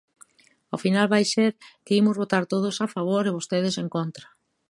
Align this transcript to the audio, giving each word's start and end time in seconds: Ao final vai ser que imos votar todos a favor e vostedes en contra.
Ao 0.73 0.81
final 0.85 1.07
vai 1.13 1.23
ser 1.33 1.51
que 1.85 1.97
imos 2.01 2.19
votar 2.21 2.43
todos 2.53 2.75
a 2.85 2.87
favor 2.95 3.23
e 3.25 3.35
vostedes 3.37 3.75
en 3.83 3.87
contra. 3.95 4.27